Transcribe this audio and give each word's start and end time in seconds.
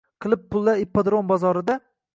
qilib 0.25 0.47
pullar 0.55 0.81
ippodrom 0.85 1.31
bozorida 1.35 1.79